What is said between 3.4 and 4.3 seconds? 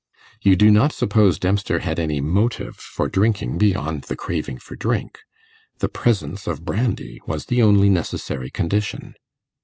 beyond the